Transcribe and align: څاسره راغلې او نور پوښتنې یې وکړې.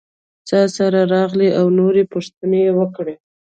څاسره 0.49 1.01
راغلې 1.13 1.49
او 1.59 1.65
نور 1.77 1.95
پوښتنې 2.13 2.59
یې 2.65 2.71
وکړې. 2.79 3.13